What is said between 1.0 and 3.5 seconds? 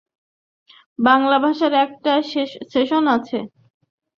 বাংলা ভাষারও একটা সেকশন আছে।